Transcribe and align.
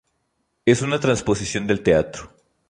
Es 0.65 0.81
una 0.81 0.99
transposición 0.99 1.67
del 1.67 1.83
teatro. 1.83 2.31